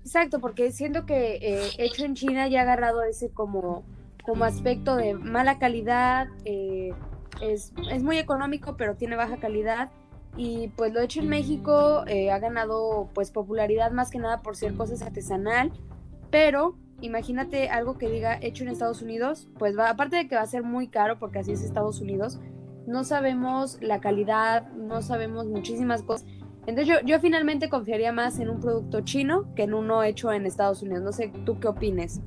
Exacto, 0.00 0.40
porque 0.40 0.72
siento 0.72 1.06
que 1.06 1.36
eh, 1.36 1.70
hecho 1.78 2.04
en 2.04 2.14
China 2.14 2.48
ya 2.48 2.60
ha 2.60 2.62
agarrado 2.62 3.02
ese 3.02 3.30
como, 3.30 3.84
como 4.24 4.44
aspecto 4.44 4.96
de 4.96 5.14
mala 5.14 5.58
calidad, 5.58 6.28
eh, 6.44 6.92
es, 7.40 7.72
es, 7.90 8.02
muy 8.02 8.18
económico 8.18 8.76
pero 8.76 8.94
tiene 8.96 9.16
baja 9.16 9.38
calidad 9.38 9.90
y 10.36 10.68
pues 10.76 10.92
lo 10.92 11.00
hecho 11.00 11.20
en 11.20 11.28
México 11.28 12.04
eh, 12.06 12.30
ha 12.30 12.38
ganado 12.38 13.08
pues 13.14 13.30
popularidad 13.30 13.90
más 13.92 14.10
que 14.10 14.18
nada 14.18 14.42
por 14.42 14.56
ser 14.56 14.74
cosas 14.74 15.02
artesanal, 15.02 15.72
pero 16.30 16.76
imagínate 17.02 17.68
algo 17.68 17.98
que 17.98 18.08
diga 18.08 18.38
hecho 18.40 18.64
en 18.64 18.70
Estados 18.70 19.02
Unidos, 19.02 19.48
pues 19.58 19.78
va, 19.78 19.90
aparte 19.90 20.16
de 20.16 20.28
que 20.28 20.36
va 20.36 20.42
a 20.42 20.46
ser 20.46 20.62
muy 20.62 20.88
caro 20.88 21.18
porque 21.18 21.40
así 21.40 21.52
es 21.52 21.62
Estados 21.62 22.00
Unidos, 22.00 22.40
no 22.86 23.04
sabemos 23.04 23.78
la 23.80 24.00
calidad, 24.00 24.72
no 24.72 25.02
sabemos 25.02 25.46
muchísimas 25.46 26.02
cosas. 26.02 26.26
Entonces 26.66 26.96
yo, 27.04 27.20
finalmente 27.20 27.68
confiaría 27.68 28.12
más 28.12 28.38
en 28.38 28.48
un 28.48 28.60
producto 28.60 29.00
chino 29.00 29.52
que 29.54 29.64
en 29.64 29.74
uno 29.74 30.02
hecho 30.04 30.32
en 30.32 30.46
Estados 30.46 30.80
Unidos. 30.82 31.02
No 31.02 31.12
sé, 31.12 31.32
¿tú 31.44 31.58
qué 31.58 31.66
opines? 31.66 32.20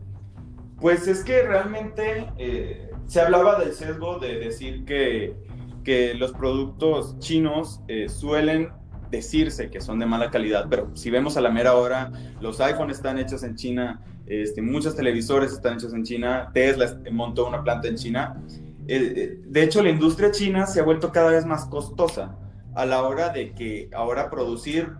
Pues 0.80 1.08
es 1.08 1.24
que 1.24 1.42
realmente 1.44 2.28
eh, 2.38 2.92
se 3.06 3.22
hablaba 3.22 3.58
del 3.58 3.72
sesgo 3.74 4.20
de 4.20 4.38
decir 4.40 4.84
que 4.84 5.36
que 5.86 6.16
los 6.16 6.34
productos 6.34 7.18
chinos 7.20 7.80
eh, 7.88 8.10
suelen 8.10 8.72
decirse 9.12 9.70
que 9.70 9.80
son 9.80 10.00
de 10.00 10.08
mala 10.08 10.32
calidad, 10.32 10.66
pero 10.70 10.90
si 10.96 11.12
vemos 11.12 11.38
a 11.38 11.42
la 11.42 11.52
mera 11.52 11.76
hora, 11.76 12.12
los 12.42 12.60
iPhones 12.60 12.98
están 12.98 13.20
hechos 13.20 13.44
en 13.44 13.56
China, 13.56 14.02
este, 14.28 14.62
muchos 14.62 14.96
televisores 14.96 15.52
están 15.52 15.76
hechos 15.76 15.94
en 15.94 16.04
China, 16.04 16.52
Tesla 16.54 17.00
montó 17.12 17.48
una 17.48 17.64
planta 17.64 17.88
en 17.88 17.96
China. 17.96 18.42
Eh, 18.88 19.14
eh, 19.16 19.40
de 19.46 19.64
hecho, 19.64 19.82
la 19.82 19.90
industria 19.90 20.32
china 20.32 20.68
se 20.68 20.80
ha 20.80 20.84
vuelto 20.84 21.12
cada 21.12 21.32
vez 21.32 21.46
más 21.46 21.66
costosa 21.66 22.38
a 22.76 22.86
la 22.86 23.04
hora 23.04 23.30
de 23.30 23.54
que 23.54 23.90
ahora 23.94 24.30
producir 24.30 24.92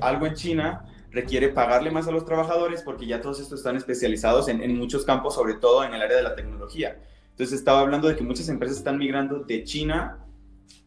algo 0.00 0.26
en 0.26 0.32
China 0.32 0.86
requiere 1.10 1.50
pagarle 1.50 1.90
más 1.90 2.08
a 2.08 2.10
los 2.10 2.24
trabajadores 2.24 2.82
porque 2.82 3.06
ya 3.06 3.20
todos 3.20 3.38
estos 3.38 3.60
están 3.60 3.76
especializados 3.76 4.48
en, 4.48 4.62
en 4.62 4.78
muchos 4.78 5.04
campos, 5.04 5.34
sobre 5.34 5.54
todo 5.54 5.84
en 5.84 5.92
el 5.92 6.00
área 6.00 6.16
de 6.16 6.22
la 6.22 6.34
tecnología. 6.34 6.98
Entonces 7.38 7.60
estaba 7.60 7.80
hablando 7.80 8.08
de 8.08 8.16
que 8.16 8.24
muchas 8.24 8.48
empresas 8.48 8.78
están 8.78 8.98
migrando 8.98 9.40
de 9.40 9.62
China 9.62 10.24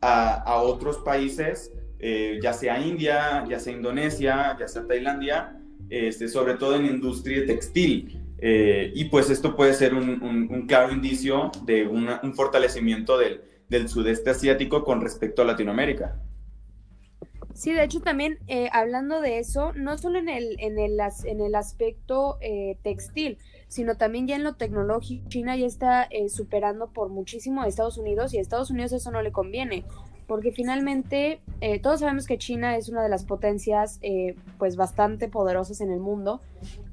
a, 0.01 0.61
otros 0.61 0.97
países, 0.97 1.71
eh, 1.99 2.39
ya 2.41 2.53
sea 2.53 2.79
India, 2.79 3.45
ya 3.47 3.59
sea 3.59 3.73
Indonesia, 3.73 4.57
ya 4.59 4.67
sea 4.67 4.85
Tailandia, 4.85 5.60
este, 5.91 6.27
sobre 6.27 6.55
todo 6.55 6.75
en 6.75 6.85
industria 6.85 7.45
textil. 7.45 8.19
Eh, 8.39 8.91
y 8.95 9.05
pues 9.05 9.29
esto 9.29 9.55
puede 9.55 9.73
ser 9.75 9.93
un, 9.93 10.65
claro 10.67 10.91
indicio 10.91 11.51
de 11.65 11.85
un 11.87 12.33
fortalecimiento 12.33 13.17
del, 13.17 13.43
sudeste 13.87 14.31
asiático 14.31 14.83
con 14.83 15.01
respecto 15.01 15.43
a 15.43 15.45
Latinoamérica. 15.45 16.19
Sí, 17.53 17.71
de 17.73 17.83
hecho 17.83 17.99
también 17.99 18.39
eh, 18.47 18.69
hablando 18.71 19.21
de 19.21 19.39
eso, 19.39 19.73
no 19.73 19.97
solo 19.97 20.17
en 20.17 20.29
el, 20.29 20.55
en 20.59 20.79
el, 20.79 20.97
en 21.25 21.41
el 21.41 21.55
aspecto 21.55 22.39
textil, 22.81 23.37
sino 23.71 23.95
también 23.95 24.27
ya 24.27 24.35
en 24.35 24.43
lo 24.43 24.55
tecnológico. 24.55 25.29
China 25.29 25.55
ya 25.55 25.65
está 25.65 26.03
eh, 26.03 26.27
superando 26.27 26.91
por 26.91 27.07
muchísimo 27.07 27.61
a 27.61 27.67
Estados 27.67 27.97
Unidos 27.97 28.33
y 28.33 28.37
a 28.37 28.41
Estados 28.41 28.69
Unidos 28.69 28.91
eso 28.91 29.11
no 29.11 29.21
le 29.21 29.31
conviene, 29.31 29.85
porque 30.31 30.53
finalmente 30.53 31.41
eh, 31.59 31.81
todos 31.81 31.99
sabemos 31.99 32.25
que 32.25 32.37
China 32.37 32.77
es 32.77 32.87
una 32.87 33.03
de 33.03 33.09
las 33.09 33.25
potencias 33.25 33.99
eh, 34.01 34.35
pues 34.57 34.77
bastante 34.77 35.27
poderosas 35.27 35.81
en 35.81 35.91
el 35.91 35.99
mundo 35.99 36.39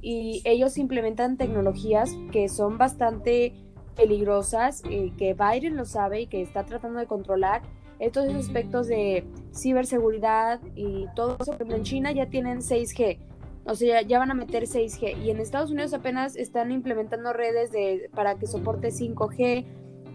y 0.03 0.43
ellos 0.45 0.77
implementan 0.77 1.37
tecnologías 1.37 2.17
que 2.33 2.49
son 2.49 2.79
bastante 2.79 3.55
peligrosas, 3.95 4.83
que 4.83 5.37
Biden 5.39 5.77
lo 5.77 5.85
sabe 5.85 6.23
y 6.23 6.27
que 6.27 6.43
está 6.43 6.65
tratando 6.65 6.99
de 6.99 7.07
controlar. 7.07 7.63
Estos 8.01 8.27
aspectos 8.35 8.89
de 8.89 9.25
ciberseguridad 9.55 10.61
y 10.75 11.07
todo 11.15 11.37
eso, 11.41 11.57
en 11.61 11.83
China 11.85 12.11
ya 12.11 12.27
tienen 12.27 12.59
6G, 12.59 13.21
o 13.67 13.77
sea, 13.77 14.03
ya, 14.03 14.19
van 14.19 14.33
a 14.33 14.35
meter 14.35 14.65
6G. 14.65 15.17
Y 15.23 15.31
en 15.31 15.39
Estados 15.39 15.71
Unidos 15.71 15.95
apenas 15.95 16.35
están 16.35 16.73
implementando 16.73 17.33
redes 17.33 17.71
de, 17.71 18.11
para 18.17 18.35
que 18.35 18.49
soporte 18.49 18.89
5G. 18.89 19.65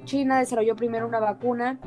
China 0.03 0.39
desarrolló 0.39 0.75
primero 0.75 1.07
una 1.07 1.21
vacuna. 1.21 1.79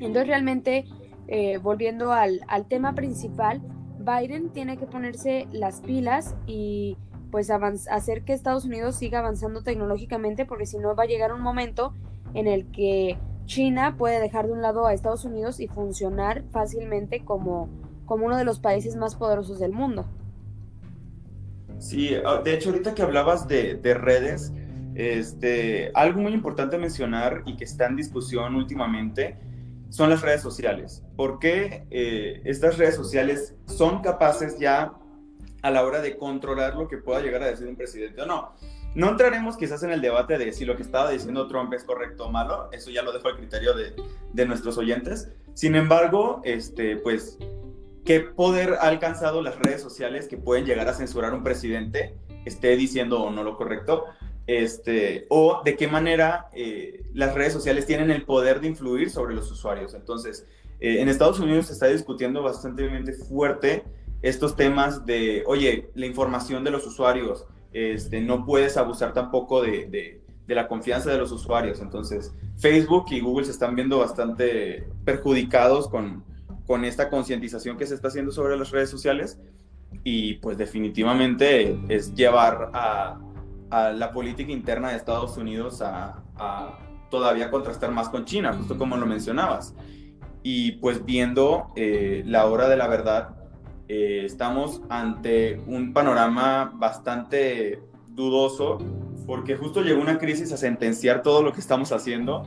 Entonces 0.00 0.26
realmente, 0.26 0.86
eh, 1.28 1.58
volviendo 1.58 2.12
al, 2.12 2.40
tema 2.68 2.94
principal, 2.94 3.60
Biden 3.98 4.50
tiene 4.50 4.78
que 4.78 4.86
ponerse 4.86 5.46
las 5.52 5.80
pilas 5.80 6.34
y 6.46 6.96
pues 7.30 7.50
hacer 7.50 8.24
que 8.24 8.32
Estados 8.32 8.64
Unidos 8.64 8.96
siga 8.96 9.20
avanzando 9.20 9.62
tecnológicamente 9.62 10.46
porque 10.46 10.66
si 10.66 10.78
no 10.78 10.96
va 10.96 11.04
a 11.04 11.06
llegar 11.06 11.32
un 11.32 11.42
momento 11.42 11.94
en 12.34 12.48
el 12.48 12.66
que 12.72 13.18
China 13.46 13.96
puede 13.96 14.20
dejar 14.20 14.46
de 14.46 14.52
un 14.52 14.62
lado 14.62 14.86
a 14.86 14.94
Estados 14.94 15.24
Unidos 15.24 15.60
y 15.60 15.68
funcionar 15.68 16.44
fácilmente 16.50 17.24
como, 17.24 17.68
como 18.06 18.26
uno 18.26 18.36
de 18.36 18.44
los 18.44 18.58
países 18.58 18.96
más 18.96 19.14
poderosos 19.14 19.60
del 19.60 19.72
mundo. 19.72 20.06
Sí, 21.78 22.14
ah, 22.24 22.42
de 22.44 22.54
hecho 22.54 22.70
ahorita 22.70 22.94
que 22.94 23.02
hablabas 23.02 23.48
de, 23.48 23.78
redes, 23.94 24.52
este, 24.94 25.90
algo 25.94 26.20
muy 26.20 26.32
importante 26.32 26.78
mencionar 26.78 27.42
y 27.46 27.56
que 27.56 27.64
está 27.64 27.86
en 27.86 27.96
discusión 27.96 28.54
últimamente 28.54 29.36
son 29.90 30.08
las 30.08 30.22
redes 30.22 30.40
sociales. 30.40 31.02
¿Por 31.16 31.38
qué 31.38 31.86
eh, 31.90 32.40
estas 32.44 32.78
redes 32.78 32.96
sociales 32.96 33.54
son 33.66 34.00
capaces 34.00 34.58
ya 34.58 34.94
a 35.62 35.70
la 35.70 35.84
hora 35.84 36.00
de 36.00 36.16
controlar 36.16 36.76
lo 36.76 36.88
que 36.88 36.96
pueda 36.96 37.20
llegar 37.20 37.42
a 37.42 37.46
decir 37.46 37.66
un 37.66 37.76
presidente 37.76 38.22
o 38.22 38.26
no? 38.26 38.54
No 38.94 39.10
entraremos 39.10 39.56
quizás 39.56 39.82
en 39.82 39.90
el 39.90 40.00
debate 40.00 40.38
de 40.38 40.52
si 40.52 40.64
lo 40.64 40.76
que 40.76 40.82
estaba 40.82 41.10
diciendo 41.10 41.46
Trump 41.46 41.72
es 41.74 41.84
correcto 41.84 42.26
o 42.26 42.30
malo, 42.30 42.70
eso 42.72 42.90
ya 42.90 43.02
lo 43.02 43.12
dejo 43.12 43.28
al 43.28 43.36
criterio 43.36 43.74
de, 43.74 43.94
de 44.32 44.46
nuestros 44.46 44.78
oyentes. 44.78 45.30
Sin 45.54 45.76
embargo, 45.76 46.40
este, 46.44 46.96
pues 46.96 47.38
qué 48.04 48.20
poder 48.20 48.74
ha 48.80 48.88
alcanzado 48.88 49.42
las 49.42 49.58
redes 49.58 49.82
sociales 49.82 50.26
que 50.26 50.36
pueden 50.36 50.64
llegar 50.64 50.88
a 50.88 50.94
censurar 50.94 51.34
un 51.34 51.44
presidente, 51.44 52.16
esté 52.44 52.76
diciendo 52.76 53.22
o 53.22 53.30
no 53.30 53.44
lo 53.44 53.56
correcto, 53.56 54.06
este, 54.50 55.26
o 55.28 55.62
de 55.64 55.76
qué 55.76 55.86
manera 55.86 56.48
eh, 56.52 57.04
las 57.14 57.34
redes 57.36 57.52
sociales 57.52 57.86
tienen 57.86 58.10
el 58.10 58.24
poder 58.24 58.60
de 58.60 58.66
influir 58.66 59.08
sobre 59.08 59.32
los 59.32 59.48
usuarios. 59.48 59.94
Entonces, 59.94 60.44
eh, 60.80 61.00
en 61.00 61.08
Estados 61.08 61.38
Unidos 61.38 61.66
se 61.66 61.74
está 61.74 61.86
discutiendo 61.86 62.42
bastante 62.42 63.12
fuerte 63.12 63.84
estos 64.22 64.56
temas 64.56 65.06
de, 65.06 65.44
oye, 65.46 65.90
la 65.94 66.04
información 66.04 66.64
de 66.64 66.72
los 66.72 66.84
usuarios, 66.84 67.46
este, 67.72 68.20
no 68.20 68.44
puedes 68.44 68.76
abusar 68.76 69.12
tampoco 69.12 69.62
de, 69.62 70.20
la 70.48 70.66
confianza 70.66 71.12
de 71.12 71.18
los 71.18 71.30
usuarios. 71.30 71.80
Entonces, 71.80 72.34
Facebook 72.58 73.04
y 73.12 73.20
Google 73.20 73.44
se 73.44 73.52
están 73.52 73.76
viendo 73.76 73.98
bastante 73.98 74.88
perjudicados 75.04 75.86
con, 75.86 76.24
con 76.66 76.84
esta 76.84 77.08
concientización 77.08 77.76
que 77.76 77.86
se 77.86 77.94
está 77.94 78.08
haciendo 78.08 78.32
sobre 78.32 78.56
las 78.56 78.72
redes 78.72 78.90
sociales 78.90 79.38
y 80.02 80.34
pues 80.34 80.58
definitivamente 80.58 81.78
es 81.88 82.14
llevar 82.16 82.70
a, 82.74 83.20
la 83.70 84.10
política 84.12 84.52
interna 84.52 84.90
de 84.90 84.96
Estados 84.96 85.36
Unidos 85.36 85.82
a, 85.82 86.22
todavía 87.10 87.50
contrastar 87.50 87.90
más 87.90 88.08
con 88.08 88.24
China, 88.24 88.52
justo 88.52 88.78
como 88.78 88.96
lo 88.96 89.06
mencionabas. 89.06 89.74
Y 90.42 90.72
pues 90.72 91.04
viendo 91.04 91.68
eh, 91.76 92.22
la 92.24 92.46
hora 92.46 92.68
de 92.68 92.76
la 92.76 92.86
verdad, 92.86 93.36
eh, 93.88 94.22
estamos 94.24 94.80
ante 94.88 95.60
un 95.66 95.92
panorama 95.92 96.72
bastante 96.74 97.82
dudoso 98.08 98.78
porque 99.26 99.56
justo 99.56 99.82
llegó 99.82 100.00
una 100.00 100.18
crisis 100.18 100.52
a 100.52 100.56
sentenciar 100.56 101.22
todo 101.22 101.42
lo 101.42 101.52
que 101.52 101.60
estamos 101.60 101.92
haciendo 101.92 102.44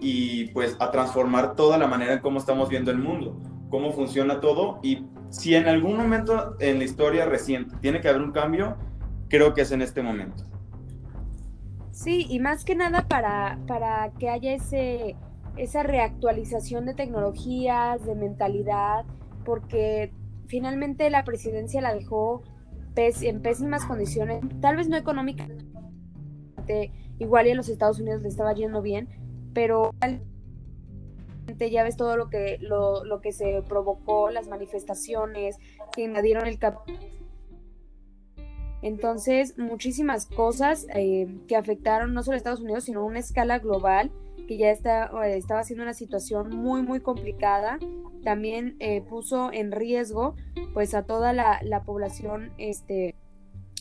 y 0.00 0.46
pues 0.48 0.76
a 0.80 0.90
transformar 0.90 1.56
toda 1.56 1.78
la 1.78 1.86
manera 1.86 2.12
en 2.12 2.20
cómo 2.20 2.38
estamos 2.38 2.68
viendo 2.68 2.90
el 2.90 2.98
mundo 2.98 3.40
cómo 3.74 3.92
funciona 3.92 4.38
todo 4.38 4.78
y 4.84 5.04
si 5.30 5.56
en 5.56 5.66
algún 5.66 5.96
momento 5.96 6.54
en 6.60 6.78
la 6.78 6.84
historia 6.84 7.26
reciente 7.26 7.74
tiene 7.80 8.00
que 8.00 8.08
haber 8.08 8.22
un 8.22 8.30
cambio, 8.30 8.76
creo 9.28 9.52
que 9.52 9.62
es 9.62 9.72
en 9.72 9.82
este 9.82 10.00
momento. 10.00 10.44
Sí, 11.94 12.26
y 12.28 12.40
más 12.40 12.64
que 12.64 12.74
nada 12.74 13.06
para, 13.06 13.60
para 13.68 14.10
que 14.18 14.28
haya 14.28 14.52
ese, 14.52 15.14
esa 15.56 15.84
reactualización 15.84 16.86
de 16.86 16.94
tecnologías, 16.94 18.04
de 18.04 18.16
mentalidad, 18.16 19.04
porque 19.44 20.12
finalmente 20.48 21.08
la 21.08 21.22
presidencia 21.22 21.80
la 21.80 21.94
dejó 21.94 22.42
en 22.96 23.42
pésimas 23.42 23.84
condiciones, 23.84 24.42
tal 24.60 24.76
vez 24.76 24.88
no 24.88 24.96
económicamente, 24.96 25.62
igual 27.20 27.46
y 27.46 27.50
en 27.50 27.58
los 27.58 27.68
Estados 27.68 28.00
Unidos 28.00 28.22
le 28.22 28.28
estaba 28.28 28.52
yendo 28.54 28.82
bien, 28.82 29.08
pero 29.54 29.92
ya 31.70 31.84
ves 31.84 31.96
todo 31.96 32.16
lo 32.16 32.28
que, 32.28 32.58
lo, 32.60 33.04
lo 33.04 33.20
que 33.20 33.30
se 33.30 33.62
provocó, 33.68 34.30
las 34.30 34.48
manifestaciones 34.48 35.58
que 35.94 36.02
invadieron 36.02 36.48
el 36.48 36.58
cap 36.58 36.74
entonces, 38.84 39.56
muchísimas 39.56 40.26
cosas 40.26 40.86
eh, 40.94 41.26
que 41.48 41.56
afectaron 41.56 42.12
no 42.12 42.22
solo 42.22 42.34
a 42.34 42.36
Estados 42.36 42.60
Unidos, 42.60 42.84
sino 42.84 43.00
a 43.00 43.04
una 43.04 43.18
escala 43.18 43.58
global, 43.58 44.12
que 44.46 44.58
ya 44.58 44.70
está, 44.70 45.10
eh, 45.24 45.38
estaba 45.38 45.64
siendo 45.64 45.84
una 45.84 45.94
situación 45.94 46.54
muy, 46.54 46.82
muy 46.82 47.00
complicada. 47.00 47.78
También 48.24 48.76
eh, 48.80 49.00
puso 49.00 49.50
en 49.54 49.72
riesgo 49.72 50.36
pues 50.74 50.92
a 50.92 51.04
toda 51.04 51.32
la, 51.32 51.82
población 51.86 52.52
este, 52.58 53.14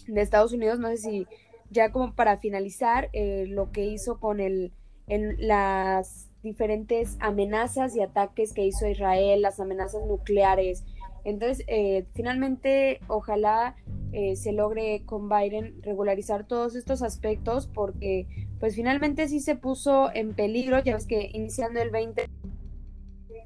de 0.08 0.22
Estados 0.22 0.54
Unidos. 0.54 0.80
No 0.80 0.88
sé 0.88 0.96
si 0.96 1.28
ya 1.70 1.92
como 1.92 2.16
para 2.16 2.38
finalizar, 2.38 3.10
lo 3.14 3.72
que 3.74 3.86
hizo 3.86 4.22
con 4.22 4.40
el, 4.40 4.72
las 5.10 6.30
diferentes 6.44 7.18
amenazas 7.20 7.94
y 7.98 8.02
ataques 8.02 8.54
que 8.54 8.66
hizo 8.66 8.88
Israel, 8.88 9.42
las 9.42 9.60
amenazas 9.60 10.06
nucleares. 10.06 10.86
Entonces, 11.26 11.66
finalmente, 12.14 13.02
ojalá 13.08 13.76
eh, 14.13 14.36
se 14.36 14.51
logre 14.51 15.03
con 15.05 15.27
Biden 15.27 15.82
regularizar 15.82 16.46
todos 16.46 16.75
estos 16.75 17.01
aspectos 17.01 17.67
porque 17.67 18.27
pues 18.60 18.75
finalmente 18.75 19.27
sí 19.27 19.39
se 19.39 19.55
puso 19.55 20.13
en 20.13 20.34
peligro, 20.34 20.82
ya 20.84 20.93
ves 20.93 21.08
que 21.08 21.29
iniciando 21.34 21.82
el 21.82 21.89
20 21.89 22.29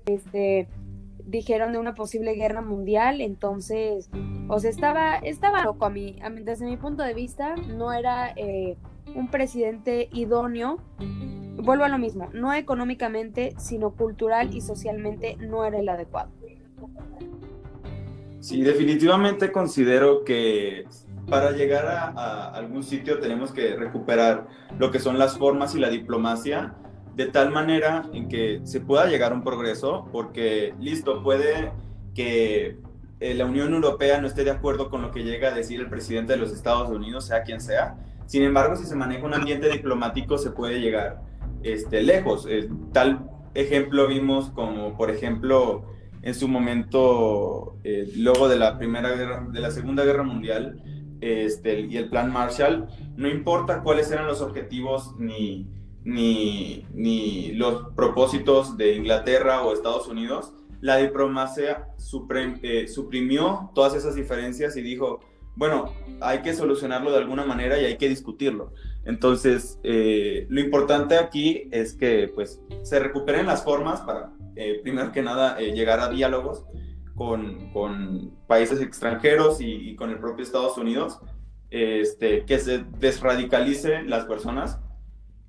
este, 0.06 0.68
dijeron 1.26 1.74
de 1.74 1.80
una 1.80 1.94
posible 1.94 2.34
guerra 2.34 2.62
mundial, 2.62 3.22
entonces, 3.22 4.10
o 4.48 4.60
sea, 4.60 4.70
estaba, 4.70 5.16
estaba 5.18 5.64
loco 5.64 5.86
a 5.86 5.90
mí, 5.90 6.18
desde 6.44 6.66
mi 6.66 6.78
punto 6.78 7.04
de 7.04 7.14
vista, 7.14 7.56
no 7.56 7.92
era 7.92 8.32
eh, 8.36 8.78
un 9.16 9.30
presidente 9.30 10.10
idóneo, 10.14 10.80
vuelvo 11.58 11.84
a 11.84 11.90
lo 11.90 11.98
mismo, 11.98 12.30
no 12.34 12.54
económicamente, 12.54 13.54
sino 13.58 13.92
cultural 13.92 14.56
y 14.56 14.62
socialmente 14.62 15.36
no 15.38 15.66
era 15.66 15.80
el 15.80 15.90
adecuado. 15.90 16.32
Sí, 18.40 18.62
definitivamente 18.62 19.52
considero 19.52 20.24
que 20.24 20.86
para 21.30 21.52
llegar 21.52 21.86
a, 21.88 22.50
algún 22.50 22.84
sitio 22.84 23.20
tenemos 23.20 23.52
que 23.52 23.76
recuperar 23.76 24.48
lo 24.80 24.92
que 24.92 25.00
son 25.00 25.20
las 25.20 25.38
formas 25.38 25.76
y 25.76 25.80
la 25.80 25.90
diplomacia 25.90 26.76
de 27.16 27.26
tal 27.26 27.52
manera 27.52 28.06
en 28.14 28.30
que 28.30 28.62
se 28.64 28.80
pueda 28.80 29.08
llegar 29.08 29.32
a 29.32 29.36
un 29.36 29.44
progreso, 29.44 30.08
porque 30.12 30.76
listo, 30.80 31.24
puede 31.24 31.72
que 32.14 32.78
eh, 33.20 33.34
la 33.34 33.46
Unión 33.46 33.74
Europea 33.74 34.22
no 34.22 34.28
esté 34.28 34.44
de 34.44 34.52
acuerdo 34.52 34.90
con 34.90 35.02
lo 35.02 35.12
que 35.12 35.24
llega 35.24 35.50
a 35.50 35.54
decir 35.54 35.80
el 35.80 35.90
presidente 35.90 36.34
de 36.34 36.40
los 36.40 36.52
Estados 36.52 36.90
Unidos, 36.90 37.26
sea 37.26 37.42
quien 37.42 37.60
sea. 37.60 37.98
Sin 38.28 38.44
embargo, 38.44 38.76
si 38.76 38.86
se 38.86 38.96
maneja 38.96 39.26
un 39.26 39.34
ambiente 39.34 39.70
diplomático, 39.70 40.38
se 40.38 40.52
puede 40.52 40.80
llegar 40.80 41.22
este, 41.64 42.04
lejos. 42.04 42.46
Eh, 42.48 42.70
tal 42.94 43.28
ejemplo 43.56 44.08
vimos 44.08 44.52
como, 44.52 44.96
por 44.96 45.10
ejemplo, 45.10 45.86
en 46.28 46.36
su 46.36 46.50
momento, 46.50 47.78
eh, 47.86 48.12
luego 48.18 48.50
de 48.50 48.58
la 48.58 48.78
primera 48.78 49.16
guerra, 49.16 49.48
de 49.50 49.62
la 49.62 49.72
segunda 49.72 50.04
guerra 50.04 50.24
mundial, 50.24 50.84
este, 51.22 51.80
y 51.80 51.96
el 51.96 52.10
plan 52.10 52.34
Marshall, 52.34 52.86
no 53.16 53.30
importa 53.30 53.82
cuáles 53.82 54.12
eran 54.12 54.28
los 54.28 54.42
objetivos 54.42 55.16
ni, 55.18 55.70
ni, 56.04 56.86
ni 56.94 57.54
los 57.54 57.94
propósitos 57.96 58.76
de 58.76 58.98
Inglaterra 58.98 59.64
o 59.64 59.72
Estados 59.72 60.10
Unidos, 60.10 60.52
la 60.82 60.98
diplomacia 60.98 61.88
eh, 62.62 62.88
suprimió 62.90 63.72
todas 63.74 63.96
esas 63.96 64.16
diferencias 64.16 64.76
y 64.76 64.82
dijo, 64.82 65.22
bueno, 65.56 65.94
hay 66.20 66.42
que 66.42 66.54
solucionarlo 66.54 67.10
de 67.12 67.20
alguna 67.20 67.46
manera 67.46 67.80
y 67.80 67.86
hay 67.86 67.96
que 67.96 68.10
discutirlo. 68.10 68.74
Entonces, 69.06 69.80
eh, 69.84 70.46
lo 70.50 70.60
importante 70.60 71.18
aquí 71.18 71.70
es 71.72 71.94
que 71.94 72.30
pues, 72.36 72.62
se 72.84 73.00
recuperen 73.00 73.46
las 73.46 73.64
formas 73.64 74.02
para 74.02 74.34
eh, 74.58 74.80
primero 74.82 75.12
que 75.12 75.22
nada, 75.22 75.60
eh, 75.60 75.72
llegar 75.74 76.00
a 76.00 76.10
diálogos 76.10 76.66
con, 77.16 77.72
con 77.72 78.32
países 78.48 78.82
extranjeros 78.82 79.62
y, 79.62 79.96
con 79.96 80.10
el 80.10 80.20
propio 80.20 80.44
Estados 80.44 80.78
Unidos, 80.78 81.20
este, 81.70 82.46
que 82.46 82.60
se 82.60 82.84
desradicalice 83.00 84.04
las 84.04 84.26
personas, 84.26 84.80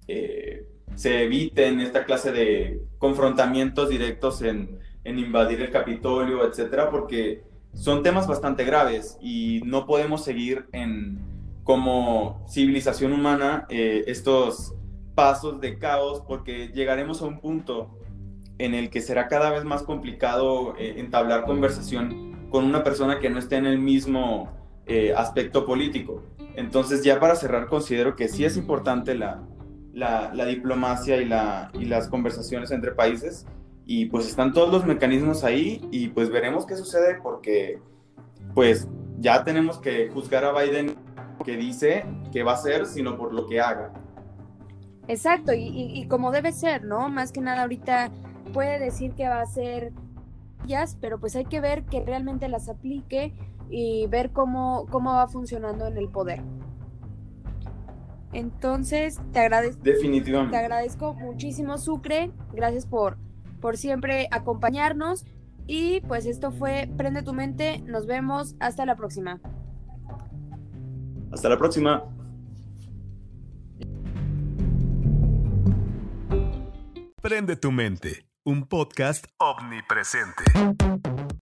eh, 0.09 0.67
se 0.95 1.25
eviten 1.25 1.81
esta 1.81 2.05
clase 2.05 2.33
de 2.33 2.83
confrontamientos 2.99 3.89
directos 3.89 4.43
en, 4.43 4.79
en 5.05 5.19
invadir 5.19 5.61
el 5.61 5.71
Capitolio, 5.71 6.47
etcétera, 6.47 6.91
porque 6.91 7.43
son 7.75 8.03
temas 8.03 8.27
bastante 8.27 8.65
graves 8.65 9.17
y 9.21 9.61
no 9.65 9.87
podemos 9.87 10.25
seguir 10.25 10.67
en, 10.73 11.19
como 11.65 12.45
civilización 12.49 13.13
humana 13.13 13.67
estos 13.69 14.75
pasos 15.15 15.61
de 15.61 15.79
caos 15.79 16.23
porque 16.27 16.69
llegaremos 16.69 17.21
a 17.23 17.27
un 17.27 17.41
punto 17.41 17.98
en 18.59 18.75
el 18.75 18.91
que 18.91 19.01
será 19.01 19.29
cada 19.29 19.51
vez 19.51 19.65
más 19.65 19.83
complicado 19.83 20.75
eh, 20.77 20.95
entablar 20.99 21.45
conversación 21.45 22.49
con 22.51 22.65
una 22.65 22.83
persona 22.83 23.21
que 23.21 23.31
no 23.31 23.39
esté 23.39 23.57
en 23.57 23.67
el 23.67 23.79
mismo 23.79 24.51
eh, 24.87 25.15
aspecto 25.17 25.65
político. 25.65 26.23
Entonces 26.57 27.05
ya 27.05 27.21
para 27.21 27.37
cerrar 27.37 27.67
considero 27.67 28.17
que 28.17 28.29
sí 28.29 28.45
es 28.45 28.57
importante 28.57 29.15
la, 29.15 29.43
la, 29.93 30.45
diplomacia 30.47 31.17
y, 31.19 31.25
la, 31.25 31.71
y 31.75 31.85
las 31.85 32.09
conversaciones 32.09 32.71
entre 32.71 32.93
países 32.93 33.47
y 33.85 34.07
pues 34.07 34.27
están 34.27 34.53
todos 34.53 34.71
los 34.71 34.85
mecanismos 34.85 35.45
ahí 35.45 35.87
y 35.91 36.09
pues 36.09 36.31
veremos 36.31 36.67
qué 36.67 36.77
sucede 36.77 37.19
porque 37.23 37.81
pues 38.55 38.89
ya 39.19 39.45
tenemos 39.45 39.79
que 39.79 40.09
juzgar 40.09 40.45
a 40.45 40.53
Biden 40.53 40.97
que 41.45 41.57
dice 41.57 42.05
que 42.33 42.43
va 42.43 42.53
a 42.53 42.55
hacer, 42.55 42.87
sino 42.87 43.17
por 43.17 43.33
lo 43.33 43.47
que 43.47 43.61
haga. 43.61 43.93
Exacto, 45.07 45.55
y, 45.55 45.63
y, 45.69 46.01
y, 46.01 46.07
como 46.07 46.31
debe 46.33 46.53
ser, 46.53 46.85
¿no? 46.85 47.09
Más 47.09 47.33
que 47.33 47.41
nada 47.41 47.63
ahorita 47.63 48.11
puede 48.49 48.79
decir 48.79 49.13
que 49.13 49.29
va 49.29 49.41
a 49.41 49.47
ser 49.47 49.93
ellas, 50.65 50.97
pero 51.01 51.19
pues 51.19 51.37
hay 51.37 51.45
que 51.45 51.61
ver 51.61 51.85
que 51.85 52.05
realmente 52.05 52.49
las 52.49 52.69
aplique 52.69 53.33
y 53.71 54.07
ver 54.07 54.31
cómo, 54.31 54.87
cómo 54.91 55.13
va 55.13 55.29
funcionando 55.29 55.87
en 55.87 55.97
el 55.97 56.09
poder. 56.09 56.43
Entonces, 58.33 59.21
te 59.33 59.41
agradezco. 59.41 59.83
Definitivamente. 59.83 60.57
Te 60.57 60.63
agradezco 60.63 61.15
muchísimo, 61.15 61.79
Sucre. 61.79 62.31
Gracias 62.53 62.87
por, 62.87 63.17
por 63.61 63.77
siempre 63.77 64.29
acompañarnos. 64.31 65.25
Y 65.67 66.01
pues 66.03 66.27
esto 66.27 66.51
fue 66.51 66.91
Prende 66.97 67.23
tu 67.23 67.33
mente. 67.33 67.81
Nos 67.81 68.07
vemos. 68.07 68.55
Hasta 68.61 68.85
la 68.87 68.97
próxima. 68.97 69.41
Hasta 71.33 71.49
la 71.49 71.59
próxima. 71.59 72.05
Prende 77.21 77.57
tu 77.57 77.73
mente 77.73 78.28
un 78.45 78.67
podcast 78.67 79.27
omnipresente. 79.39 80.45